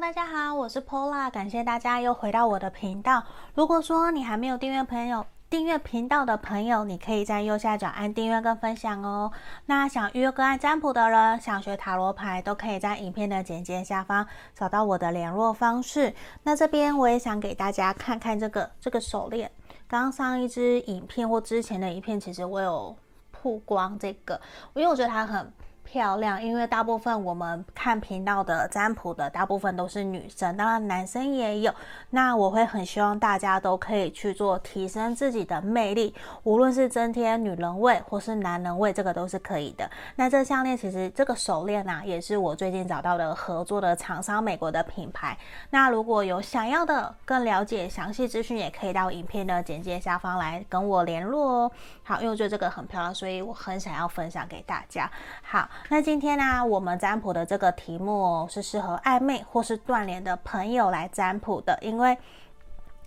[0.00, 3.20] 大家好，我是 Pola，感谢大家又回到我的频道。
[3.54, 9.32] 如果说你还没有订阅朋友，订阅频道的朋友，你可以在右下角按订阅跟分享哦。
[9.66, 14.24] 那想预约个案占卜的人，想学塔罗牌，都可以在影片的简介下方
[14.54, 16.14] 找到我的联络方式。
[16.44, 19.50] 那这边我也想给大家看看这个这个手链。
[19.88, 22.96] 刚上一支影片或之前的影片，其实我有
[23.32, 24.40] 曝光这个，
[24.74, 25.52] 因为我觉得它很。
[25.90, 31.72] 漂亮，因为大部分我们看频道的占卜的大部分都是女生，当然男生也有。
[32.10, 39.90] 那我会很希望大家都可以去做提升自己的魅力，无论是增添女人味或是男人味，这个都是可以的。
[40.16, 45.38] 那这项链其实这个手链啊，也是我最近找到的合作的厂商，美国的品牌。
[45.70, 51.72] 那如果有想要的更了解详细资讯，也可以到影片的简介下方来跟我联络哦。
[52.08, 55.10] 好，因为我觉得这个很漂亮，所以我很想要分享给大家。
[55.42, 55.68] 好。
[55.90, 62.16] 那今天呢、我们占卜的这个题目哦是适合暧昧或是断联的朋友来占卜的，因为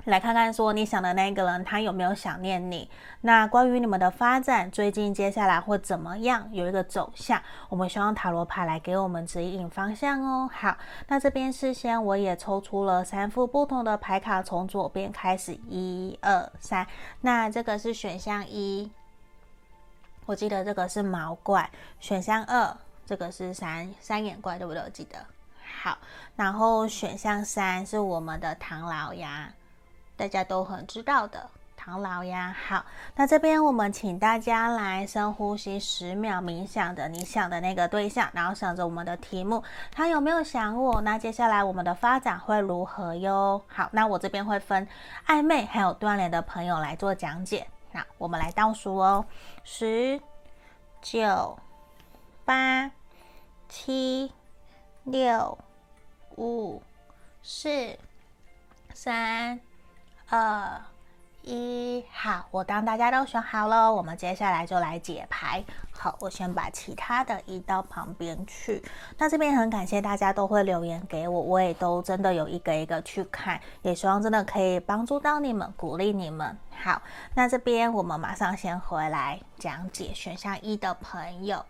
[0.05, 2.87] 来看看说你想的那个人他有没有想念你。
[3.21, 10.47] 那关于你们的发展，最近接下来会怎么样，有一个走向，我们希望塔罗牌来给我们指引方向哦。
[10.53, 16.85] 好，那这边事先我也抽出了三副不同的牌卡，从左边开始，一二三。
[17.21, 18.91] 那这个是选项一。
[20.31, 22.73] 我记得这个是毛怪，选项二，
[23.05, 24.81] 这个是三三眼怪，对不对？
[24.81, 25.17] 我记得
[25.83, 25.97] 好，
[26.37, 29.51] 然后选项三是我们的唐老鸭，
[30.15, 32.55] 大家都很知道的唐老鸭。
[32.65, 32.85] 好，
[33.17, 41.01] 那这边我们请大家来深呼吸十秒，冥想的你想的那个对象，然后想着我们的题目，他有没有想我？
[41.01, 43.61] 那接下来我们的发展会如何哟？
[43.67, 44.87] 好，那我这边会分
[45.27, 47.67] 暧昧还有断联的朋友来做讲解。
[47.91, 49.25] 那我们来倒数哦，
[49.63, 50.21] 十、
[51.01, 51.57] 九、
[52.45, 52.91] 八、
[53.67, 54.31] 七、
[55.03, 55.57] 六、
[56.37, 56.81] 五、
[57.41, 57.97] 四、
[58.93, 59.59] 三、
[60.29, 60.81] 二、
[61.43, 62.05] 一。
[62.11, 65.63] 好，我当大家都选好了，我们接下来就来解牌。
[65.91, 68.83] 好，我先把其他的移到旁边去。
[69.17, 76.57] 那这边很感谢大家都会留言给我，我也都真的有一个一个去看，也希望真的可以帮助到你们，鼓励你们。
[76.83, 77.01] 好，
[77.35, 81.63] 那这边我们马上先回来讲解选项一的朋友，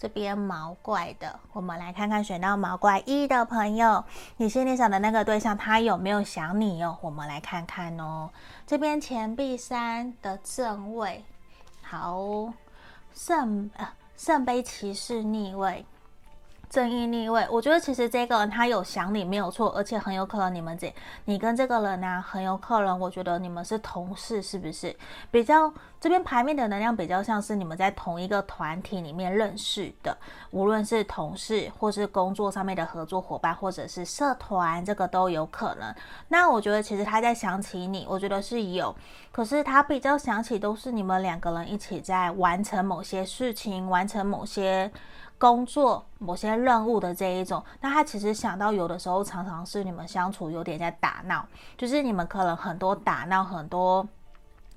[0.00, 4.02] 这边毛怪的，我们来看看选到毛怪一的朋友，
[4.38, 6.96] 你心里想的那个对象他有没有想你哦？
[7.02, 8.30] 我们来看看哦，
[8.66, 11.22] 这边钱币三的正位，
[11.82, 12.50] 好。
[13.12, 15.84] 圣呃圣杯骑士逆位，
[16.70, 17.46] 正义逆位。
[17.50, 20.94] 我觉得其实这个人他有想你没有错，而且很有可能你们这
[21.24, 24.96] 你跟这个人呢、很有可能我觉得你们是同事，是不是？
[25.32, 25.70] 比较
[26.00, 30.16] 这边牌面的能量比较像是你们在同一个团体里面认识的，
[30.52, 35.92] 无论是同事或是工作上面的合作伙伴，或者是社团，这个都有可能。
[36.28, 38.94] 那我觉得其实他在想起你，我觉得是有。
[39.32, 44.90] 可是他比较想起都是你们两个人一起在完成某些事情，完成某些
[45.40, 47.64] 工作、某些任务的这一种。
[47.80, 51.44] 那他其实想到有的时候常常是你们相处有点在打闹，
[51.78, 54.06] 就是你们可能很多打闹，很多。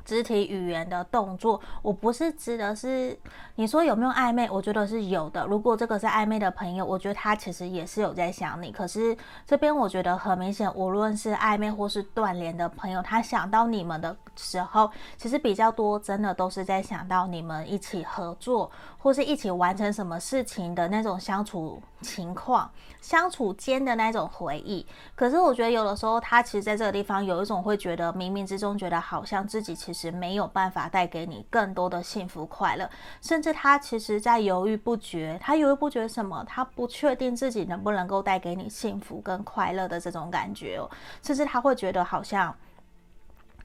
[0.06, 3.18] 肢体语言的动作，我不是指的是
[3.56, 5.46] 你说有没有暧昧，我觉得是有的。
[5.46, 8.70] 如果这个是暧昧的朋友，我觉得他其实也是有在想你。
[8.70, 9.16] 可是
[9.48, 18.70] 这边我觉得很明显，无论是暧昧或是断联的朋友，他想到你们的时候，其实比较多，真的都是在想到你们一起合作
[19.04, 22.72] 或是一起完成什么事情的那种相处情况、
[23.02, 24.84] 相处间的那种回忆。
[25.14, 30.14] 可是我觉得有的时候，他其实在这个地方有一种会觉得，冥冥之中觉得好像自己其实。
[30.14, 35.38] 没有办法带给你更多的幸福快乐，甚至他其实在犹豫不决。
[35.42, 36.42] 他犹豫不决什么？
[36.48, 40.90] 他不确定自己能不能够带给你幸福跟快乐的这种感觉哦。
[41.22, 42.56] 甚至他会觉得好像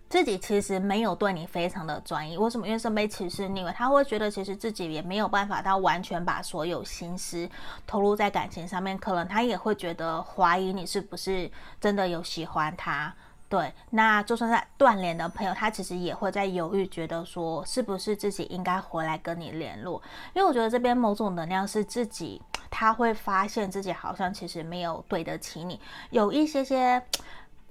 [0.08, 2.36] 自己其实没有对你非常的专一。
[2.36, 2.66] 为什么？
[2.66, 7.48] 因为圣杯骑士逆位，他会觉得其实自己也没有办法到完全把所有心思
[7.86, 8.96] 投入在感情上面。
[8.96, 11.50] 可能他也会觉得怀疑你是不是
[11.80, 13.14] 真的有喜欢他。
[13.50, 20.02] 对，那就算在断联的朋友，他其实也会在犹豫，觉得说是不是自己应该回来跟你联络，
[20.34, 25.80] 因为我觉得这边某种能量是自己，他会发现自己好像其实没有对得起你，
[26.10, 27.02] 有一些些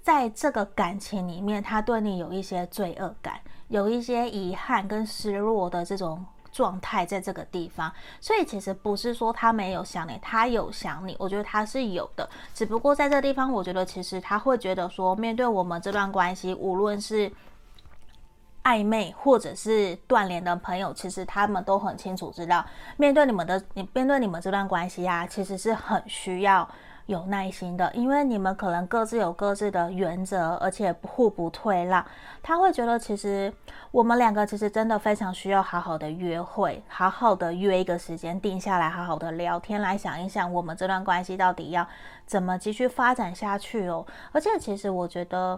[0.08, 6.26] 在这个感情里面，他对你有一些罪恶感，有一些遗憾跟失落的这种。
[6.50, 17.32] 状态在这个地方，所以其实不是说他没有想你，他有想你，我觉得他是有的，只不过在这个地方，我觉得其实他会觉得说，面对我们这段关系，无论是
[18.64, 22.66] 暧昧或者是断联的朋友，其实他们都很清楚知道，
[22.96, 26.68] 面对你们的，你面对你们这段关系啊，其实是很需要
[27.08, 32.06] 有耐心的，因为你们可能各自有各自的原则，而且互不退让。
[32.44, 33.52] 他会觉得，其实
[33.92, 41.88] 我们两个其实真的非常需要好好的约会，好好的约一个时间定下来，好好的聊天，来想一想我们这段关系到底要
[42.26, 44.06] 怎么继续发展下去哦。
[44.34, 45.58] 而且，其实我觉得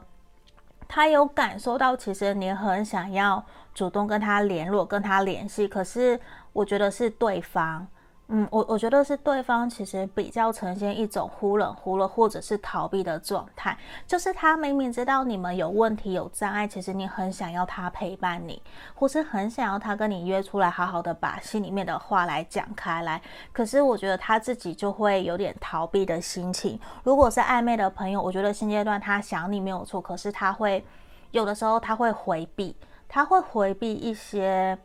[0.87, 3.43] 他有感受到，其实你很想要
[3.73, 6.19] 主动跟他联络，跟他联系，可是
[6.53, 7.87] 我觉得是对方。
[8.31, 18.61] 嗯，我我觉得是对方其实比较呈现一种忽冷忽热或者是逃避的状态，就是他明明知道你们有问题有障碍，其实你很想要他陪伴你，
[18.93, 23.19] 或是很想要他跟你约出来，好好的把心里面的话来讲开来。
[23.51, 26.79] 可是我觉得他自己就会有点逃避的心情。
[27.03, 30.85] 如果是暧昧的朋友，我觉得现阶段他想你没有错，可是他会
[31.31, 32.75] 有的时候他会回避，
[33.07, 34.77] 他会回避一些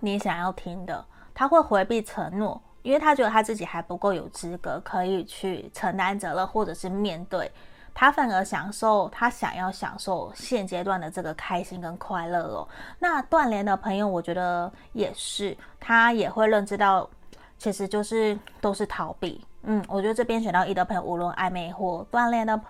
[0.00, 1.04] 你想要听的。
[1.34, 7.50] 他会回避承诺，因为他觉得他自己还不够有资格可以去承担责任，或者是面对。
[7.92, 12.68] 他反而享受，他想要享受现阶段的这个开心跟快乐哦。
[12.98, 17.08] 那断联的朋友，我觉得也是，他也会认知到，
[17.58, 19.44] 其实就是都是逃避。
[19.62, 22.60] 嗯，我觉得这边选到一的朋友，无论暧昧或断联的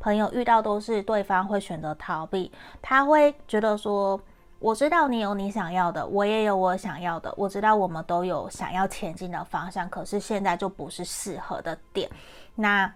[0.00, 4.20] 朋友，遇到都是对方会选择逃避，他会觉得说。
[4.62, 7.34] 我知道你有你想要的，我也有我想要的。
[7.36, 12.08] 我知道我们都有想要前进的方向，可是现在就不是适合的点。
[12.54, 12.90] 那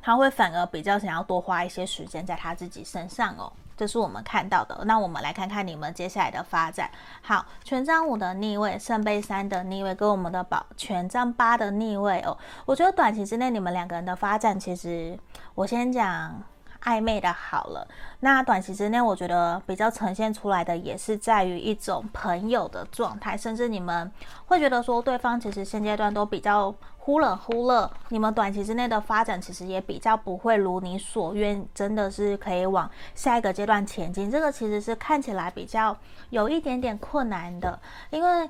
[0.00, 4.84] 他会反而比较想要多花一些时间在他自己身上哦，这是我们看到的。
[4.84, 6.88] 那我们来看看你们接下来的发展。
[7.20, 12.38] 好，权杖五的逆位，圣杯三的逆位，跟我们的宝权杖八的逆位哦。
[12.64, 15.18] 我觉得短期之内你们两个人的发展，其实
[15.56, 16.40] 我先讲。
[16.86, 17.86] 暧昧的好了，
[18.20, 24.10] 那短期之内，我觉得比较呈现出来的也是在于一种朋友的状态，甚至你们
[24.46, 34.30] 会觉得说对方其实现阶段都比较忽冷忽热，你们短期之内的发展其实也比较不会如你所愿，真的是可以往下一个阶段前进。
[34.30, 35.96] 这个其实是看起来比较
[36.30, 37.78] 有一点点困难的，
[38.10, 38.48] 因为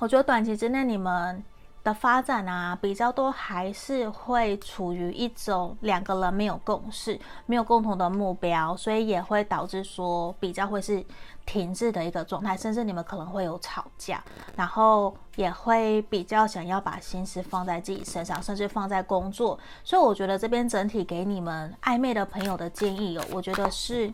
[0.00, 1.44] 我觉得短期之内你们。
[1.86, 7.16] 的发展啊，比较多还是会处于一种两个人没有共识、
[7.46, 11.06] 没有共同的目标，所以也会导致说比较会是
[11.44, 14.20] 停滞的一个状态，甚至你们可能会有吵架，
[14.56, 19.56] 然后也会比较想要把心思放在自己身上，甚至放在工作。
[19.84, 24.12] 所以我觉得这边整体给你们暧昧的朋友的建议哦，我觉得是。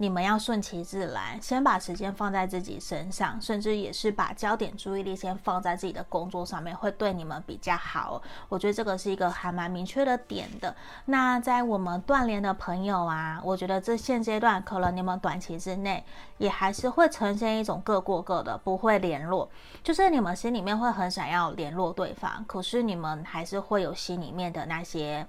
[0.00, 8.22] 你们要顺其自然，先把时间放在自己身上，甚至也是把焦点注意力先放在自己的工作上面，会对你们比较好。
[8.48, 10.74] 我觉得这个是一个还蛮明确的点的。
[11.04, 16.02] 那在我们断联的朋友啊，我觉得这现阶段可能你们短期之内
[16.38, 19.50] 也还是会呈现一种各过各的，不会联络。
[19.84, 25.26] 就是你们心里面会很想要联络对方，可是你们还是会有心里面的那些。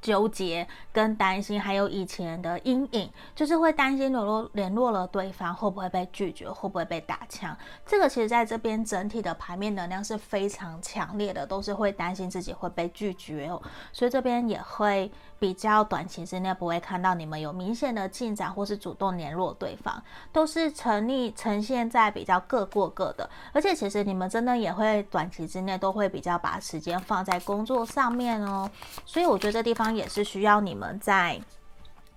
[0.00, 7.56] 纠结跟担心，还有以前的阴影，就是会担心联络联络了对方会不会被拒绝，会不会被打枪。
[7.86, 13.60] 这个其实在这边整体的牌面能量是非常强烈的，都是会担心自己会被拒绝哦，
[13.92, 20.00] 所以这边也会比较短期之内不会看到你们有明显的进展，或是主动联络对方，
[20.32, 23.28] 都是成立呈现在比较各过各的。
[23.52, 28.70] 而且其实你们真的也会短期之内都会比较把时间放在工作上面哦，
[29.04, 29.88] 所以我觉得这地方。
[29.88, 31.40] 也是需要你们在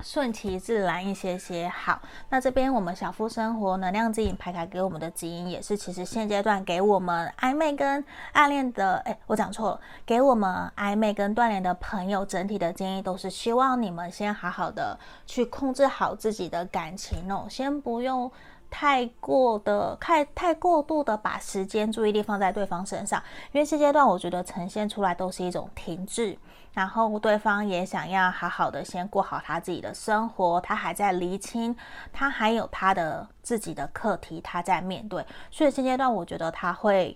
[0.04, 1.68] 顺其自然一些些。
[1.70, 8.04] 好，那这边我们小夫生活能量指引牌卡给我们的指引也是，其实现阶段给我们暧昧跟
[8.34, 18.32] 暗恋的，哎，我讲错了，给我们暧昧跟断联的朋友，整体的建议都是希望你们先好好的去控制好自己的感情哦，先不用。
[18.72, 26.38] 太过的太太过度的把时间注意力放在对方身上，因为现阶段我觉得呈现出来都是一种停滞，
[26.74, 31.76] 然后对方也想要好好的先过好他自己的生活，他还在厘清，
[32.14, 37.16] 他还有他的自己的课题，他在面对，所以现阶段我觉得他会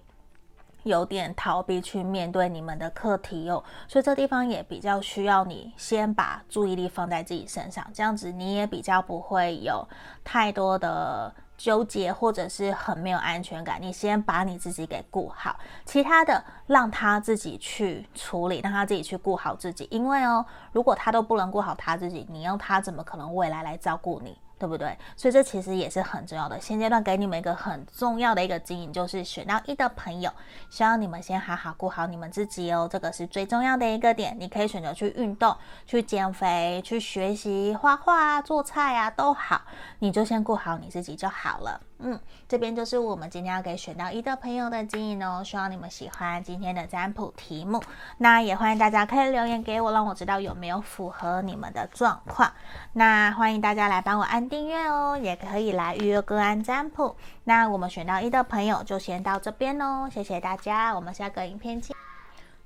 [0.83, 9.87] 有点逃避去面对你们的课题哦，所以这地方也比较需要你先把注意力放在自己身上，这样子你也比较不会有
[10.21, 11.33] 太多的。
[11.57, 19.87] 纠结或者是很没有安全感，你先把你自己给顾好，其他的让他自己去处理，让他自己去顾好自己。
[19.91, 24.37] 因为哦，如果他都不能顾好他自己，你要他怎么可能未来来照顾你？
[24.65, 24.97] 对不对？
[25.15, 26.59] 所以这其实也是很重要的。
[26.59, 30.31] 现阶段给你们一个很重要的一个经营，就是选到一的朋友，
[30.71, 34.35] 希望你们先好好顾好你们自己哦，这个是最重要的一个点。
[34.39, 35.55] 你可以选择去运动、
[35.85, 39.61] 去减肥、去学习画画啊、做菜啊，都好，
[39.99, 41.79] 你就先顾好你自己就好了。
[41.99, 47.81] 嗯，这边就是我们今天要给选到一的朋友的建议哦，希望你们喜欢今天的占卜题目。
[48.17, 52.51] 那也欢迎大家可以留言给我，让我知道有没有符合你们的状况。
[52.93, 57.15] 那欢迎大家来帮我按订阅哦，也可以来预约个案占卜。
[57.45, 61.95] 那我们选到一的朋友就先到这边哦，谢谢大家，我们下个影片见。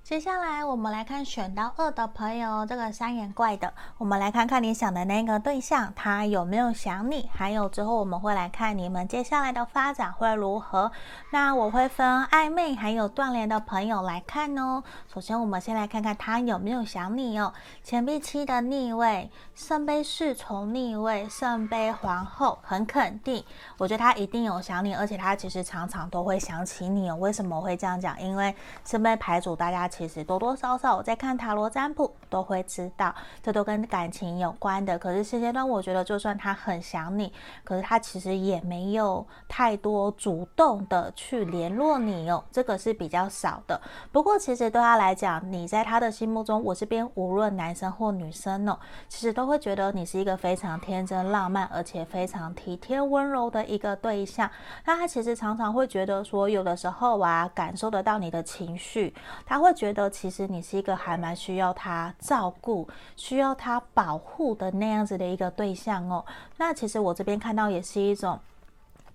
[0.09, 7.29] 接下来我们来看选到二的朋友，这个三眼怪的，我们来看看你想的那个对象，他有没有想你？
[7.31, 10.91] 还有之后我们会来看你们接下来的发展会如何。
[11.29, 14.83] 那我会分暧昧还有断联的朋友来看哦。
[15.13, 17.53] 首先我们先来看看他有没有想你哦。
[17.83, 23.45] 钱币七的逆位，圣杯侍从逆位，圣杯皇后，很肯定，
[23.77, 27.15] 我觉得他一定有想你，而且他其实常常都会想起你哦。
[27.17, 28.19] 为什么会这样讲？
[28.19, 29.87] 因为圣杯牌组大家。
[29.99, 33.13] 其实多多少少我在看塔罗占卜都会知道，
[33.43, 34.97] 这都跟感情有关的。
[34.97, 37.33] 可是现阶段我觉得，就算他很想你，
[37.65, 43.81] 可是他其实也没有太多主动的去联络你哦，这个是比较少的。
[44.09, 48.79] 不过其实对他来讲，你在他的心目中，我这边无论男生或女生哦，
[49.09, 54.49] 其实都会觉得你是一个非常天真浪漫，而且非常体贴温柔的一个对象。
[54.85, 59.13] 那他其实常常会觉得说，有的时候啊，感受得到你的情绪，
[59.45, 59.73] 他会。
[59.79, 66.23] 觉觉得其实你是一个还蛮需要他照顾、需要他保护的那样子的一个对象哦。
[66.57, 68.39] 那其实我这边看到也是一种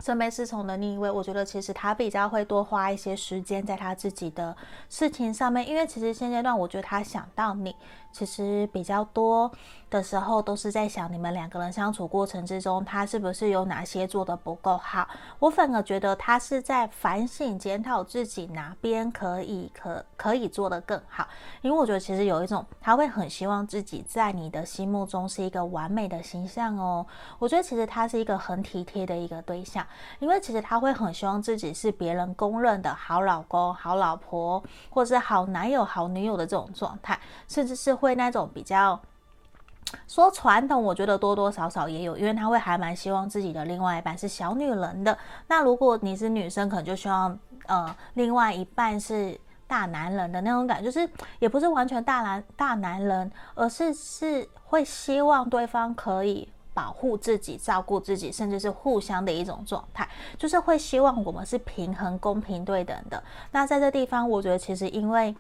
[0.01, 4.57] 圣杯侍从的逆位，我觉得其实他比较会多花一些时间在他自己的
[4.91, 7.75] 事情上面，因为其实现阶段我觉得他想到你。
[8.15, 9.51] 其实比较多
[9.91, 15.09] 的时候都是在想你们两个人相处过程之中，他是不是有哪些做得不够好？
[15.41, 21.27] 我反而觉得他是在反省检讨自己哪边可以可可以做得更好。
[21.61, 27.05] 因为我觉得其实有一种他会很希望自己在你的心目中是一个完美的形象哦。
[27.41, 29.85] 我觉得其实他是一个很体贴的一个对象，
[30.21, 37.19] 因为其实他会很希望自己是别人公认的好老公、好老婆，或者是好男友、好女友的这种状态，
[37.49, 38.04] 甚至是。
[38.05, 39.01] 会那种比较
[40.07, 45.17] 说传统，我觉得多多少少也有，因为他会还蛮希望自己的另外一半是小女人的。
[45.47, 51.09] 那如果你是女生，可能就希望呃另外一半是大男人的那种感觉，就是
[51.39, 63.23] 也不是完全大男大男人，而是是会希望对方可以保护自己、照顾自己，甚至是互相的一种状态，就是会希望我们是平衡、公平、对等的。
[63.53, 65.35] 那在这地方，我觉得其实因为。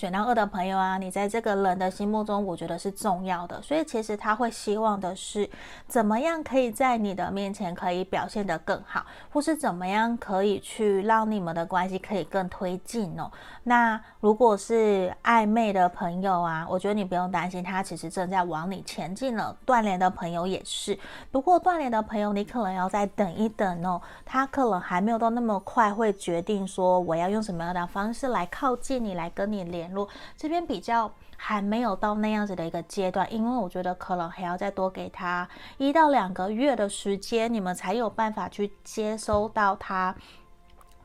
[0.00, 5.46] 选到二的朋友啊，你在这个人的心目中，我觉得是重要的，所以其实他会希望的是，
[5.86, 13.30] 怎么样可以在你的面前可以表现得更好，或是怎么样可以去让你们的关系可以更推进哦。
[13.64, 19.56] 那如果是暧昧的朋友啊，我觉得你不用担心，他其实正在往你前进了。
[19.66, 20.98] 断联的朋友也是，
[21.30, 30.08] 不过断联的朋友，你可能要再等一等哦，他可能还没有到那么快会决定说我要用什么样的方式来靠近你，来跟你联络。
[30.36, 40.14] 这边比较还没有到那样子的一个阶段，因为我觉得可能还要再多给他一到两个月的时间，你们才有办法去接收到他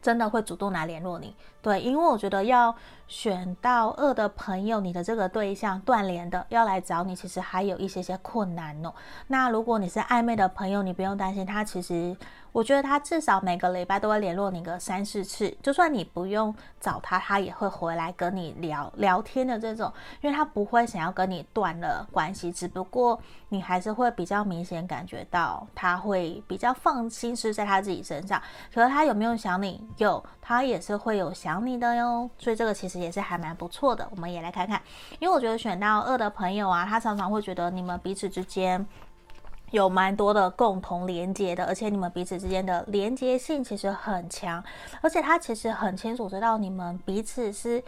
[0.06, 1.36] 真的会主动来联络你。
[1.64, 2.76] 对，因为我觉得要
[3.08, 8.94] 选到二的朋友，你的这个对象断联的要来找你，其实还有一些些困难哦。
[9.28, 12.16] 那如果你是暧昧的朋友，你不用担心，他其实。
[12.52, 23.20] 我觉得他至少每个礼拜都会联络你个三四次，就算你不用找他，他也会回来跟你聊聊天的这种，因为他不会想要跟你断了关系，只不过
[23.50, 28.42] 你还是会比较明显感觉到他会比较放心思在他自己身上。
[28.74, 29.86] 可是他有没有想你？
[29.98, 32.30] 有，他也是会有想你的哟。
[32.38, 34.82] 所以这个其实也是还蛮不错的，我们也来看看。
[35.20, 38.86] 因为我觉得选到二的朋友啊，他常常会觉得你们彼此之间。
[39.72, 44.64] 有蛮多的共同连接的，而且你们彼此之间的连接性其实很强，
[45.02, 47.84] 而且他其实很清楚知道你们彼此是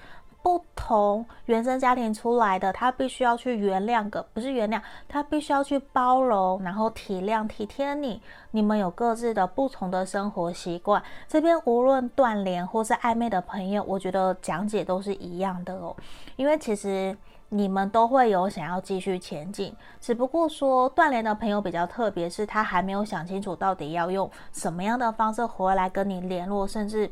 [0.47, 8.21] 不同原生家庭出来的，他必须要去原谅个，不是原谅，他必须要去包容，然后体谅体贴你。
[8.51, 15.93] 你们有各自的不同的生活习惯，这边无论断联或是暧昧的朋友，我觉得讲解都是一样的哦，
[16.37, 17.17] 因为其实。
[17.49, 27.09] 你们都会有想要继续前进，只不过说断联的朋友比较特别，是他还没有想清楚到底要用什么样的方式回来跟你联络，甚至。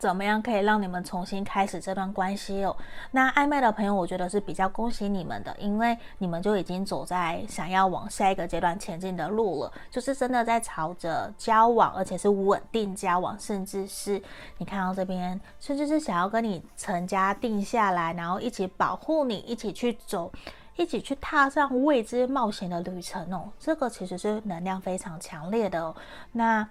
[0.00, 2.74] 怎么样可以让你们重新开始这段关系哦？
[3.10, 14.22] 那暧昧的朋友，我觉得是比较恭喜你们的，因为你们就已经走在想要往下一个阶段前进的路了，就是真的在朝着交往，而且是稳定交往，甚至是
[14.56, 20.32] 你看到这边，甚至是想要跟你成家定下来，然后一起保护你，一起去走，
[20.76, 23.50] 一起去踏上未知冒险的旅程哦。
[23.58, 25.94] 这个其实是能量非常强烈的哦。
[26.32, 26.66] 那。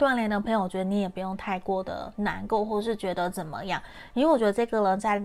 [0.00, 3.80] 断联的朋友，我觉得你也不用太过的难过，或是觉得怎么样，
[4.14, 5.22] 因为我觉得这个人在。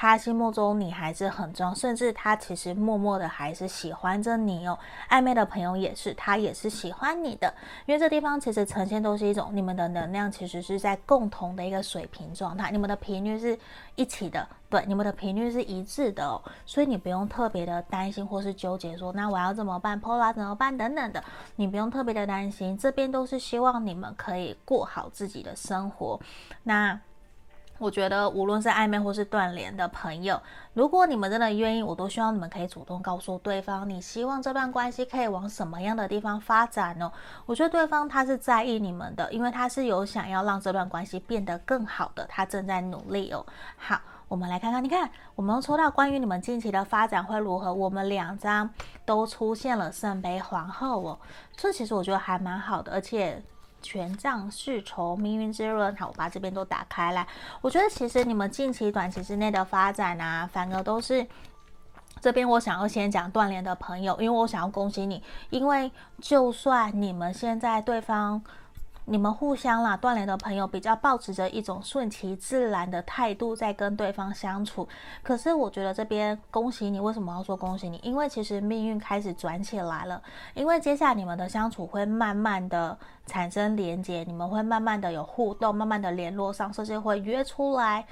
[0.00, 4.78] 他心目中你还是很重要，甚至他其实默默的还是喜欢着你哦。
[5.10, 7.52] 暧昧的朋友也是，他也是喜欢你的，
[7.84, 13.58] 因为这地方其实呈现都是一种你们的能量，其实是在共同的一个水平状态，你们的频率是
[13.96, 16.40] 一起的，对，你们的频率是一致的哦。
[16.64, 20.78] 所以你不用特别的担心或是纠结说，那我要怎么办？Pola 怎么办？
[20.78, 21.24] 等等的，
[21.56, 26.20] 你不用特别的担心，这边都是希望你们可以过好自己的生活。
[26.62, 27.00] 那。
[27.78, 30.40] 我觉得无论是暧昧或是断联的朋友，
[30.74, 37.10] 如果你们真的愿意，我都希望你们可以主动告诉对方，你希望这段关系可以往什么样的地方发展哦。
[37.46, 43.46] 我觉得对方他是在意你们的，因为他是有想要让这段关系变得更好的，他正在努力哦。
[43.76, 47.72] 好，我们来看看，你看，我们抽到关于你们近期的发展会如何？
[47.72, 48.68] 我们两张
[49.04, 51.18] 都出现了圣杯皇后哦，
[51.56, 53.40] 这其实我觉得还蛮好的，而且。
[53.82, 57.26] 权杖侍从命运之轮，好，我把这边都打开来。
[57.60, 61.26] 我觉得其实你们近期短期之内的发展啊，反而都是
[62.20, 68.42] 这边我想要先讲断联的朋友，因为我想要恭喜你，因为就算你们现在对方。
[69.10, 74.86] 你们互相啦，断联的朋友比较抱持着一种顺其自然的态度在跟对方相处。
[75.22, 77.98] 可是我觉得这边恭喜你，为什么要说恭喜你？
[78.02, 80.22] 因为其实命运开始转起来了。
[80.52, 88.06] 因为接下来你们的相处会慢慢的产生连接，你们会慢慢的有互动，慢慢的联络上，甚至会约出来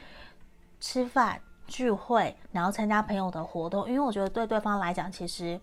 [0.80, 3.86] 吃饭聚会，然后参加朋友的活动。
[3.86, 5.60] 因为我觉得对对方来讲，其实。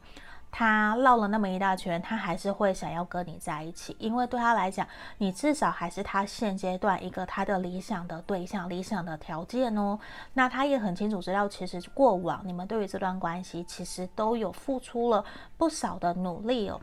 [0.56, 9.98] 他绕了那么一大圈，他还是会想要跟你在一起，因为对他来讲，你至少还是他现阶段一个他的理想的对象、理想的条件哦。
[10.34, 15.26] 那他也很清楚知道，其实过往你们对于这段关系，其实都有付出了
[15.58, 16.80] 不少的努力哦。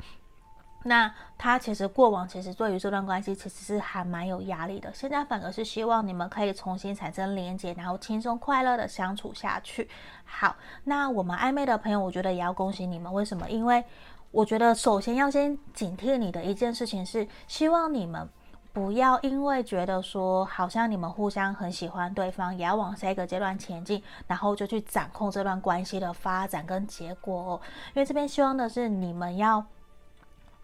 [0.84, 9.86] 那他其实过往其实对于这段关系其实是还蛮有压力的，现在反而是希望你们可以重新产生连接，然后轻松快乐的相处下去。
[10.24, 13.12] 好，那我们暧昧的朋友，我觉得也要恭喜你们。
[13.12, 13.50] 为什么？
[13.50, 13.84] 因为
[14.30, 18.26] 我觉得首先要先警惕你的一件事情是，希望你们
[18.72, 27.60] 不要因为觉得说好像你们互相很喜欢对方，也要往下一个阶段前进，然后就去掌控这段关系的发展跟结果哦。
[27.94, 29.62] 因为这边希望的是你们要。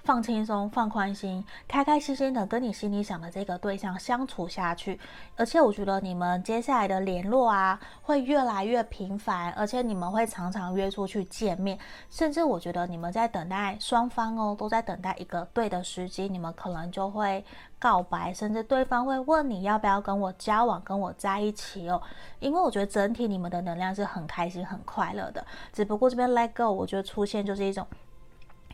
[0.06, 5.00] 放轻松，放宽心，开开心心的跟你心里想的这个对象相处下去。
[5.36, 11.76] 而且我觉得你们接下来的联络啊，会越来越频繁，而且你们会常常约出去见面。
[12.08, 17.44] 甚至我觉得你们在等待双方哦，都在等待一个对的时机，你们可能就会
[17.80, 22.00] 告白，甚至对方会问你要不要跟我交往，跟我在一起哦。
[22.38, 25.44] 因为我觉得整体你们的能量是很开心、很快乐的。
[25.72, 27.84] 只不过这边 let go，我觉得出现就是一种。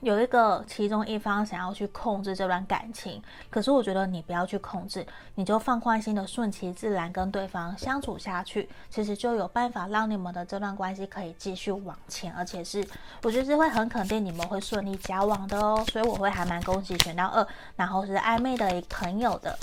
[0.03, 12.85] 有一个其中一方想要去控制这段感情，可是我觉得你不要去控制，你就放宽心的顺其自然跟对方相处下去，其实就有办法让你们的这段关系可以继续往前，而且是
[13.23, 19.57] 我觉得是会很肯定你们会顺利交往的哦，所以我会还蛮恭喜选到二，然后是暧昧的一朋友的。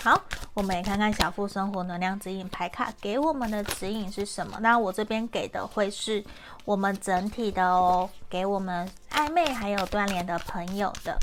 [0.00, 0.22] 好，
[0.54, 4.58] 我们也看看小富生活能量指引牌卡给我们的指引是什么？
[4.60, 6.22] 那我这边给的会是
[6.68, 11.18] 我们整体的哦，给我们暧昧还有断联的朋友的。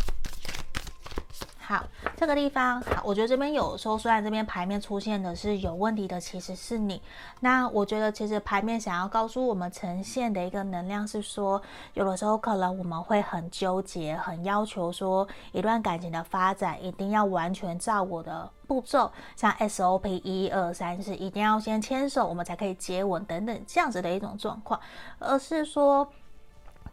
[1.68, 1.84] 好，
[2.16, 7.02] 这个地方好，我觉得这边有时候虽然这边牌面出现的是有问题的，其实是你。
[7.40, 11.60] 那我觉得其实牌面想要告诉我们呈现的一个能量是说，
[11.96, 24.80] 有的时候可能我们会很纠结，很要求说一段感情的发展一定要完全照我的步骤，像 SOP 一二三四，一定要先牵手，我们才可以接吻等等这样子的一种状况，
[25.18, 26.08] 而是说。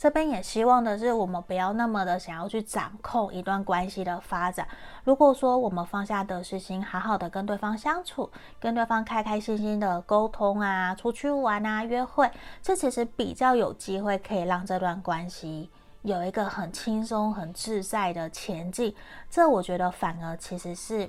[0.02, 4.66] 这边也希望的是，我们不要那么的想要去掌控一段关系的发展。
[5.04, 12.28] 如果说我们放下得失心，好好的跟对方相处，跟对方开开心心的沟通啊，出去玩啊，约会，
[12.60, 15.70] 这其实比较有机会可以让这段关系
[16.02, 18.92] 有一个很轻松、很自在的前进。
[19.30, 21.08] 这我觉得反而其实是。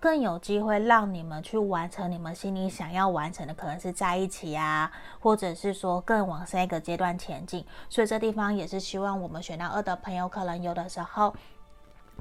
[0.00, 7.64] 更有机会让你们去完成你们心里想要完成的，可能是在一起啊，或者是说更往下一个阶段前进。
[7.88, 11.34] 所以这地方也是希望我们选到二的朋友，可能有的时候。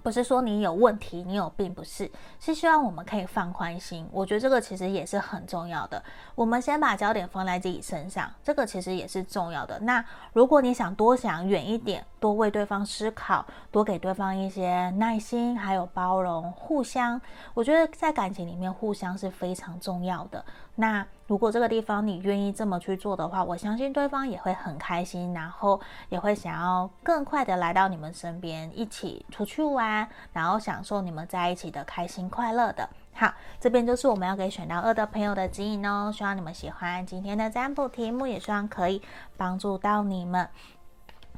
[0.04, 2.10] 不是说你有问题，你有病，不是，
[2.40, 4.08] 是希望我们可以放宽心。
[4.12, 6.02] 我觉得这个其实也是很重要的。
[6.36, 9.80] 我们先把焦点放在自己身上，这个其实也是重要的。
[9.80, 17.20] 那如果你想多想远一点，多为对方思考，多给对方一些耐心，还有包容，互相，
[17.54, 20.44] 我觉得在感情里面互相是非常重要的。
[20.76, 32.88] 那如果这个地方你愿意这么去做的话，我相信对方也会很开心，然后也会想要更快的来到你们身边，一起出去玩，然后享受你们在一起的开心快乐的。
[33.14, 39.02] 好，这边就是我们要给选到二的朋友的指引哦，希望你们喜欢今天的占卜题目，也希望可以
[39.36, 40.48] 帮助到你们。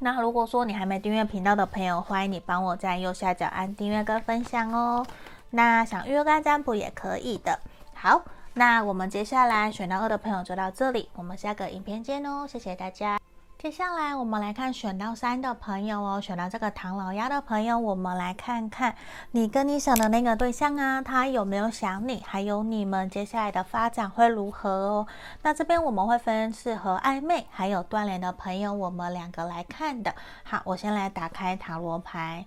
[0.01, 5.05] 那如果说你还没订阅频道的朋友，欢迎你帮我在右下角按订阅跟分享哦。
[5.49, 7.59] 那想预约干占卜也可以的。
[7.93, 8.21] 好，
[8.53, 13.19] 那我们接下来选到二的朋友就到这里，我们下个影片见哦，谢谢大家。
[13.61, 18.95] 接下来我们来看选到三的朋友哦，选到这个唐老鸭的朋友，我们来看看
[19.31, 25.07] 你跟你想的那个对象啊，他有没有想你，还有你们接下来的发展会如何哦？
[25.41, 30.15] 那这边我们会分适合暧昧还有断联的朋友，我们两个来看的。
[30.45, 32.45] 好，我先来打开塔罗牌，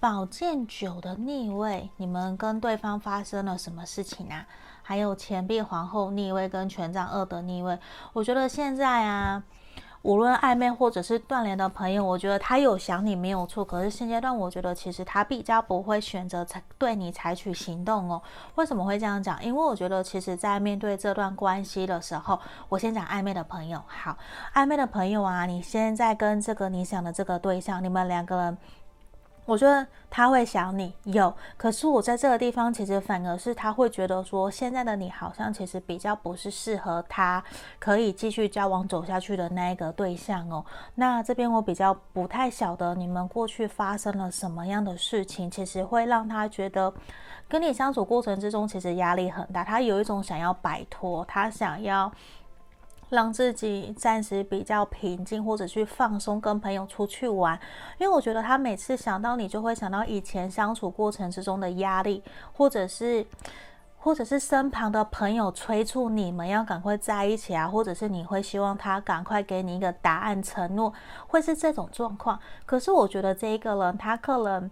[0.00, 4.46] 宝剑九的逆位，你们跟对方发生了什么事情啊？
[4.82, 7.78] 还有钱币皇后逆位跟权杖二的逆位，
[8.14, 9.42] 我觉得现在啊。
[10.06, 13.64] 无论暧昧或者是断联的朋友，我觉得他有想你没有错。
[13.64, 18.22] 可是现阶段，我觉得其实他比较不会选择采对你采取行动哦。
[18.54, 19.44] 为什么会这样讲？
[19.44, 22.38] 因为我觉得其实，在面对这段关系的时候，
[22.68, 23.82] 我先讲暧昧的朋友。
[23.88, 24.16] 好，
[24.54, 28.58] 暧昧的朋友啊，你现在跟这个你想的这个对象，你们两个人。
[29.46, 37.42] 我觉得他会想你有，可是我在这个地方其实反而是他会觉得说，现在的你好像其实比较不是适合他
[37.78, 40.64] 可以继续交往走下去的那一个对象哦。
[40.96, 46.92] 那这边我比较不太晓得你们过去发生了什么样的事情，其实会让他觉得
[47.48, 52.12] 跟你相处过程之中其实压力很大，他有一种想要摆脱，他想要。
[53.08, 57.58] 让自己暂时比较平静，或者去放松，跟朋友出去玩。
[57.98, 63.24] 因为我觉得他每次想到你，就会想到以前相处过程之中的压力，或者是，
[63.98, 70.92] 或者是身旁的朋友催促你们要赶快在一起啊，或者是你会希望他赶快给你一个答案承诺，
[71.26, 72.40] 会是这种状况。
[72.64, 74.70] 可是我觉得这一个人，他可能。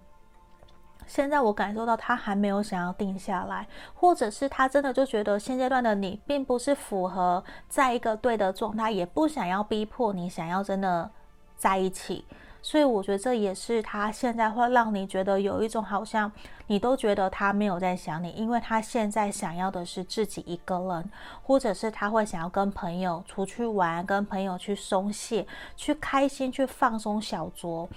[1.07, 11.11] 现在我感受到他还没有想要定下来，或者是他真的就觉得现阶段的你并不是符合在一个对的状态，也不想要逼迫你想要真的
[11.57, 12.25] 在一起，
[12.63, 16.31] 所以我觉得这也是他现在会让你觉得有一种好像
[16.67, 21.11] 你都觉得他没有在想你，因为他现在想要的是自己一个人，
[21.43, 27.89] 或者是他会想要跟朋友出去玩，跟朋友去松懈，去开心，去放松小酌。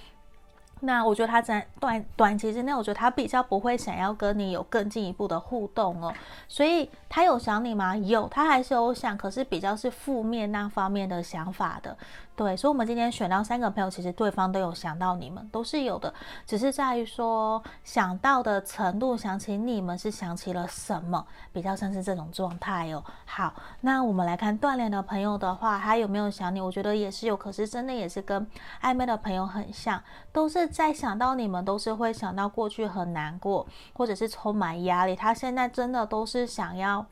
[0.81, 6.13] 那我觉得他在短短期之内，我觉得他比较不会想要跟你有更进一步的互动哦，
[6.47, 7.95] 所以他有想你吗？
[7.95, 11.97] 有，他还是有想，可是比较是负面那方面的想法的。
[12.35, 16.13] 对，所以，我们今天选到三个朋友，其实对方都有想到你们，都是有的，
[16.45, 23.03] 只是在于说想到的程度，想起你们是想起了什么，比较像是这种状态哦。
[23.25, 26.61] 好，那我们来看断联的朋友的话，他有没有想你？
[26.61, 28.45] 我觉得也是有，可是真的也是跟
[28.83, 29.99] 暧昧的朋友很像，
[30.31, 35.15] 都是在想到你们，都是会想到过去很难过，或者是充满压力。
[35.15, 37.05] 他现在真的都是想要。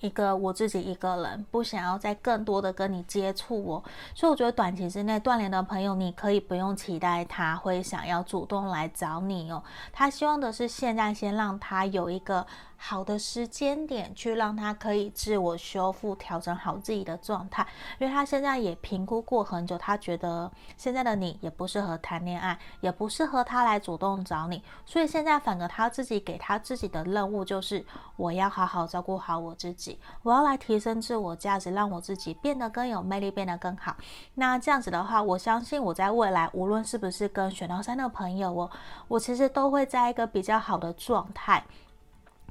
[0.00, 3.82] 一个我自己一个人，不想要再更多的跟你接触哦，
[4.14, 9.60] 所以我觉得短期之内断联的朋友，你可以不用期待他会想要主动来找你哦，
[9.92, 12.46] 他希望的是现在先让他有一个。
[12.80, 17.66] 好的时间点去让他可以自我修复、调整好自己的状态，
[17.98, 27.84] 因为他现在也评估过很久，他觉得现在的你也不适合谈恋爱，也不适合他来主动找你，所以现在反而他自己给他自己的任务就是，
[28.16, 33.96] 我要好好照顾好我自己，我要来提升自我价值，让我自己变得更有魅力，变得更好。
[34.34, 38.70] 那这样子的话，我相信我在未来，无论是不是跟选到三的朋友哦，
[39.08, 41.64] 我其实都会在一个比较好的状态。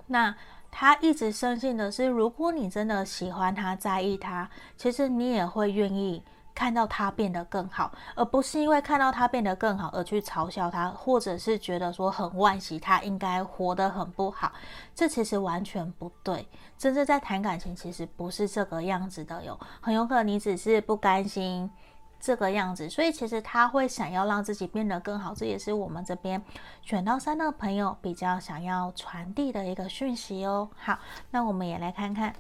[0.08, 0.36] 那
[0.72, 14.52] 他一直深信的是，如果你真的喜欢他、在意他，其实你也会愿意看到他变得更好，而不是因为看到他变得更好而去嘲笑他，或者是觉得说很惋惜他应该活得很不好。
[14.96, 16.48] 这其实完全不对。
[16.78, 21.70] 真正在谈感情，其实不是这个样子的哟，很有可能你只是不甘心。
[22.20, 26.42] 这个样子，所以其实他会想要让自己变得更好，这也是我们这边
[26.82, 30.70] 选到三的朋友比较想要传递的一个讯息哦。
[30.78, 30.98] 好，
[31.32, 32.34] 那我们也来看看。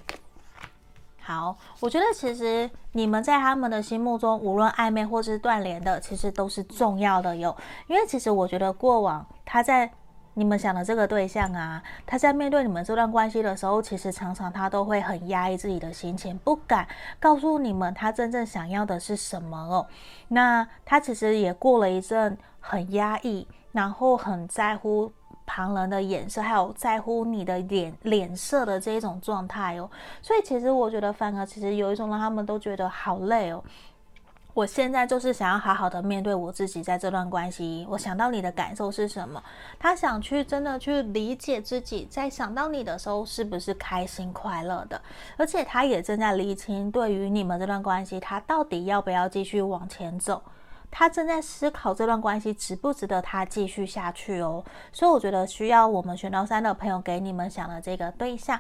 [1.21, 7.55] 好，我觉得其实你们在他们的心目中，无论暧昧或是断联的，其实都是重要的哟。
[7.87, 9.91] 因为其实我觉得过往他在。
[10.37, 16.87] 你们想的这个对象啊，他在面对你们这段关系的时候，其实常常他都会很压抑自己的心情，不敢
[17.19, 19.87] 告诉你们他真正想要的是什么哦。
[20.27, 25.11] 那他其实也过了一阵很压抑，然后很在乎
[25.47, 29.89] 旁人的眼色，还有在乎你的脸脸色的这一种状态哦。
[30.21, 33.63] 所以其实我觉得，反而其实有一种让他们都觉得好累哦。
[34.57, 39.43] 我现在就是想要好好的面对我自己，在这段关系，我想到你的感受是什么？
[39.77, 44.99] 他想去真的去理解自己，在想到你的时候是不是开心快乐的？
[45.37, 50.41] 而且他也正在厘清，对于你们这段关系，他到底要不要继续往前走？
[50.89, 54.65] 他正在思考这段关系值不值得他继续下去哦。
[54.91, 58.59] 所以我觉得需要我们选到三的朋友给你们想的这个对象，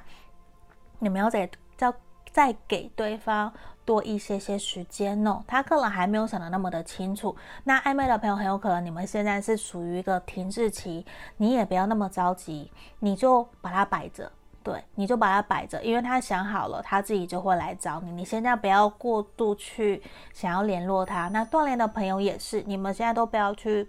[0.99, 1.91] 你们要再再
[2.37, 3.51] 再给对方。
[3.83, 7.33] 多一些些时间哦，他可能还没有想得那么的清楚。
[7.63, 11.05] 那暧昧的朋友很有可能你们现在是属于一个停滞期，
[11.37, 12.69] 你也不要那么着急，
[12.99, 14.29] 你就把它摆着，
[14.61, 18.11] 对，你就把它摆着，因为他想好了，他自己就会来找你。
[18.11, 21.29] 你现在不要过度去想要联络他。
[21.29, 23.87] 那断联的朋友也是，你们现在都不要去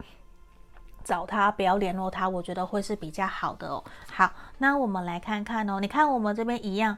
[1.02, 3.82] 找他，不要联络他，我觉得会是比较好的哦。
[4.12, 6.96] 好，那我们来看看哦，你看我们这边一样，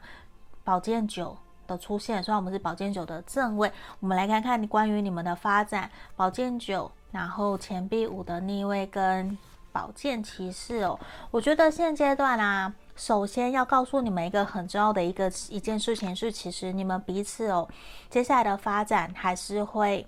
[0.63, 1.37] 宝剑九。
[1.67, 3.71] 的出现，虽然我们是宝剑九的正位，
[4.01, 9.37] 我们来看看关于你们的发展，宝剑九，然后钱币五的逆位跟
[9.71, 17.65] 宝剑骑士哦，我觉得现阶段啊，首先要告诉你们一个很重要的一个一件事情是，其实你们彼此哦，
[18.09, 20.05] 接下来的发展还是会。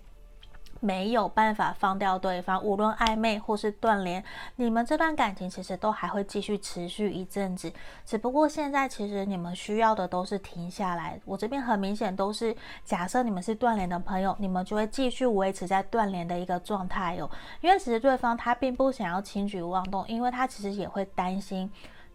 [0.83, 4.21] 没有办法放掉对方，无论暧昧或是断联，
[4.57, 7.71] 你们这段感情其实都还会继续持续一阵子。
[8.05, 11.17] 只不过现在其实你们需要的都是停下来。
[11.23, 17.31] 我这边很明显都是假设你们是断联的朋友，你们就会继续维持在断联的一个状态哦。
[17.61, 21.71] 因为其实对方他并不想要轻举妄动，因为他其实也会担心。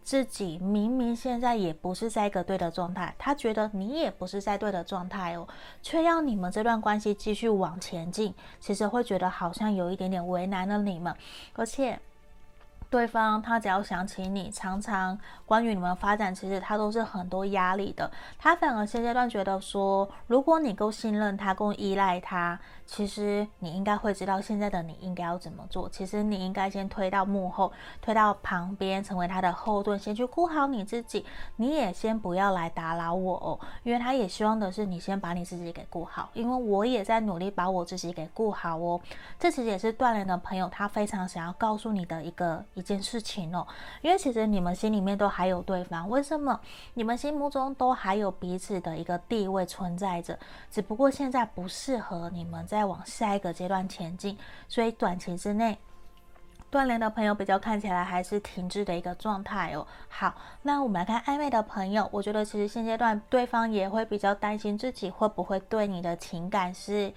[0.08, 5.46] 自己明明现在也不是在一个对的状态，他觉得你也不是在对的状态哦，
[5.82, 11.14] 却要你们这段关系继续往前进，其实会觉得好像有一点点为难了你们，
[11.52, 12.00] 而且。
[12.90, 18.10] 对方他只要想起你，常常关于你们发展，其实他都是很多压力的。
[18.38, 25.88] 他反而现阶段觉得说，如果你够信任他，够依赖他，其实你应该会知道现在的你应该要怎么做。
[25.88, 27.70] 其实你应该先推到幕后，
[28.02, 31.24] 推到旁边，成为他的后盾，先去顾好你自己。
[31.56, 39.00] 你也先不要来打扰我哦，因为他也希望的是你先把你自己给顾好，因为我也在努力把我自己给顾好哦。
[39.38, 42.64] 这其实也是断联的朋友他非常想要告诉你的一个。
[42.74, 43.66] 一件事情哦，
[44.00, 46.58] 因为其实你们心里面都还有对方，为什么
[46.94, 50.38] 你们心目中都还有彼此的一个地位存在着？
[50.70, 54.38] 只不过现在不适合你们在再往下一个阶段前进，
[54.68, 55.76] 所以短期之内
[56.70, 59.84] 断联的朋友比较看起来还是停滞的一个状态哦。
[60.08, 67.12] 好，那我们来看暧昧的朋友，我觉得其实现阶段对方也会比较担心自己会不会对你的情感是。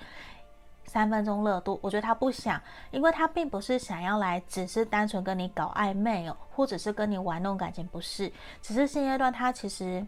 [0.84, 10.06] 三分钟热度，我觉得他不想，因为他并不是想要来，只是单纯跟你搞暧昧哦，或者是跟你玩弄感情，不是，只是现阶段他其实。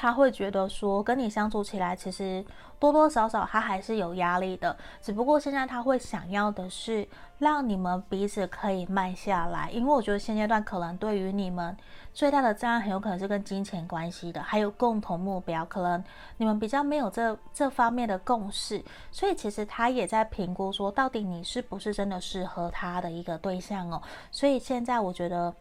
[0.00, 2.44] 他会觉得说，跟你相处起来，其实
[2.78, 4.76] 多多少少他还是有压力的。
[5.02, 7.08] 只不过现在他会想要的是
[7.40, 11.76] 让你们彼此可以慢下来，因为我觉得现阶段可能对于你们
[12.14, 16.04] 最大的障碍很有可能是跟金钱关系的，还有共同目标，可能
[16.36, 18.80] 你们比较没有这这方面的共识，
[19.10, 24.00] 所以其实他也在评估说，到底你是不是真的适合他的一个对象哦。
[24.30, 25.52] 所以现在我觉得。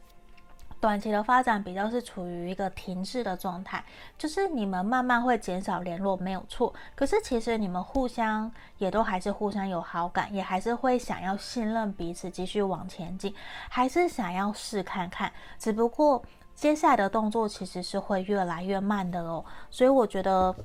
[0.80, 3.84] 短期的发展比较是处于一个停滞的状态，
[4.18, 6.74] 就是你们慢慢会减少联络，没有错。
[6.96, 13.34] 可是其实你们互相也都还是互相有好感，也还是会想要信任彼此，继续往前进，
[13.70, 15.32] 还是想要试看看。
[15.58, 20.56] 只不过接下来的动作其实是会越来越慢的哦，所以我觉得。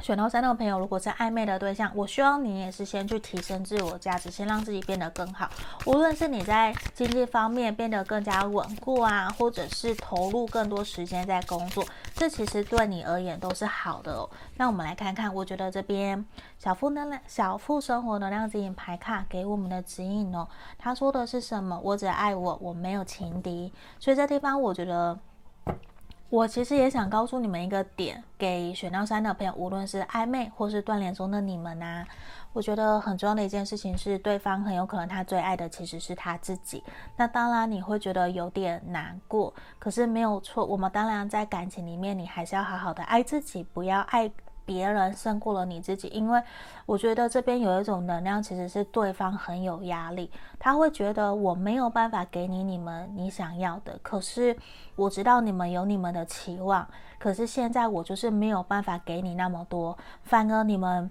[0.00, 5.50] 选到三的朋友，如果是暧昧的对象，我希望你也是先去提升自我价值，先让自己变得更好。
[5.86, 11.84] 无论是你在经济方面变得更加稳固啊，或者是投入更多时间在工作，
[12.14, 14.30] 这其实对你而言都是好的哦。
[14.56, 16.24] 那我们来看看，我觉得这边
[16.58, 20.46] 小富能量、小富生活能量指引牌卡给我们的指引哦。
[20.78, 21.78] 他说的是什么？
[21.82, 23.72] 我只爱我，我没有情敌。
[23.98, 25.18] 所以这地方我觉得。
[26.30, 32.04] 我其实也想告诉你们一个点，给选到三的朋友，无论是暧昧或是断联中的你们呐，
[32.52, 36.84] 我觉得很重要的一件事情是，对方很有可能他最爱的其实是他自己。
[37.16, 44.30] 那当然你会觉得有点难过，可是没有错，我们当然在感情里面，你还是要好好的爱自己，不要爱。
[44.68, 46.42] 别人胜过了你自己，因为
[46.84, 54.54] 我觉得这边有一种能量，其实是对方很有压力，他会觉得我没有办法给你你们你想要的，可是
[54.94, 56.86] 我知道你们有你们的期望，
[57.18, 61.10] 可是现在我就是没有办法给你那么多，反而你们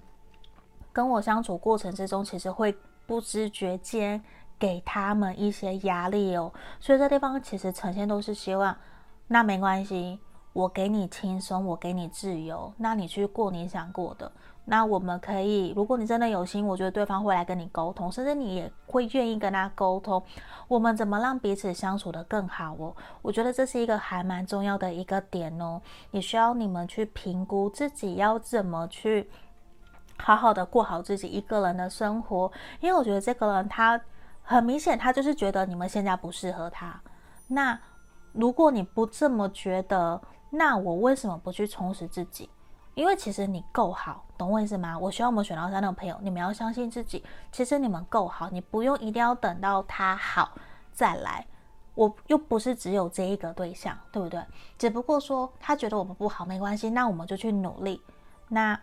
[0.93, 4.23] 跟我相处过程之中，其实会不知觉间
[4.59, 6.53] 给他们一些压力哦。
[6.79, 8.77] 所以这地方其实呈现都是希望，
[9.27, 10.19] 那没关系，
[10.57, 14.31] 我给你轻松，我给你自由，那你去过你想过的。
[14.65, 20.19] 那我们可以，如果你真的有心，我觉得对方会来跟你沟通，甚至你也会愿意跟他沟通。
[20.67, 22.91] 我们怎么让彼此相处得更好哦？
[23.21, 29.29] 我觉得这是一个还蛮重要的一个点哦，也需要你们去评估自己要怎么去
[30.17, 32.51] 好好的过好自己一个人的生活。
[32.79, 34.01] 因为我觉得这个人他
[34.41, 36.99] 很明显，他就是觉得你们现在不适合他。
[37.47, 37.79] 那
[38.33, 42.49] 如果你不这么觉得，那我为什么不去充实自己？
[42.95, 44.97] 因为其实你够好，懂我意思吗？
[44.97, 47.23] 我希望我们选到三的朋友，你们要相信自己。
[47.51, 50.51] 其实你们够好，你不用一定要等到他好
[50.93, 51.45] 再来。
[51.93, 54.43] 我又不是只有这一个对象，对不对？
[54.77, 58.01] 只不过说他觉得我们不好，没关系，那我们就去努力。
[58.47, 58.79] 那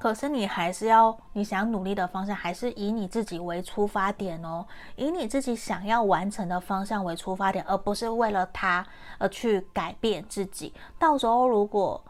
[0.00, 8.84] 可是你还是要，你想努力的方向还是以你自己为出发点哦，以你自己想要完成的方向为出发点，而不是为了他
[9.18, 10.72] 而去改变自己。
[10.98, 12.02] 到时候如果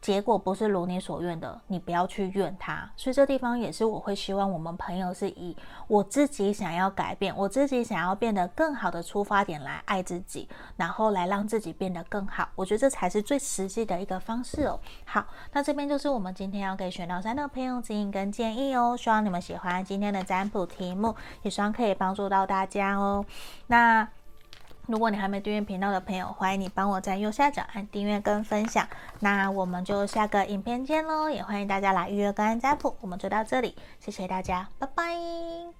[0.00, 2.88] 结果不是如你所愿的，你不要去怨他。
[2.96, 5.56] 所以这地方也是我会希望我们朋友是以
[5.88, 12.48] 我自己想要改变，我自己想要变得更好的出发点来爱自己，然后来让自己变得更好。
[12.54, 14.78] 我觉得这才是最实际的一个方式哦。
[15.04, 18.96] 好，那这边就是我们今天要给选到三的朋友指引跟建议哦。
[18.96, 23.26] 希望你们喜欢今天的占卜题目，也希望可以帮助到大家哦。
[23.66, 24.08] 那。
[24.88, 28.88] 如果你还没订阅频道的朋友，欢迎你帮我在右下角按订阅跟分享。
[29.20, 32.96] 那我们就下个影片见喽，也欢迎大家来预约个案占卜。
[33.02, 35.77] 我们就到这里，谢谢大家，拜拜。